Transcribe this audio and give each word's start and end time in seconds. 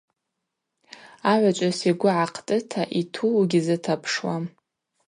Агӏвычӏвгӏвыс 1.31 1.79
йгвы 1.91 1.95
гӏахътӏыта 2.15 2.83
йту 2.99 3.25
уыгьзытапшуам. 3.35 4.43